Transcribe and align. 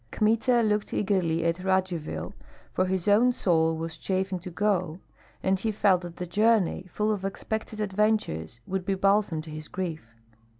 Kmita 0.09 0.63
looked 0.63 0.95
eagerly 0.95 1.45
at 1.45 1.63
Radzivill, 1.63 2.33
for 2.73 2.85
his 2.85 3.07
own 3.07 3.31
soul 3.31 3.77
was 3.77 3.97
chafing 3.97 4.39
to 4.39 4.49
go, 4.49 4.97
and 5.43 5.59
he 5.59 5.71
felt 5.71 6.01
that 6.01 6.15
the 6.15 6.25
journey, 6.25 6.87
full 6.91 7.11
of 7.11 7.23
expected 7.23 7.79
adventures, 7.79 8.61
would 8.65 8.83
be 8.83 8.95
balsam 8.95 9.43
to 9.43 9.51
his 9.51 9.67
grief. 9.67 10.11